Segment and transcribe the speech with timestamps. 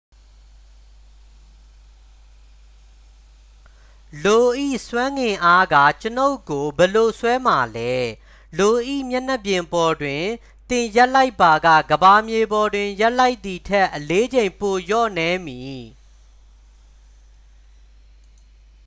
[4.23, 4.45] လို၏
[4.87, 7.93] ဆွဲငင်အားက ကျွန်ုပ်ကို ဘယ်လို ဆွဲမှာလဲ
[8.57, 8.75] လို၏
[9.09, 10.25] မျက်နှာပြင်ပေါ်တွင်
[10.69, 15.81] သင်ရပ်လိုက်ပါက ကမ္ဘာမြေပေါ်တွင် ရပ်လိုက်သည်ထက် အလေးချိန် ပိုလျော့နည်းမည်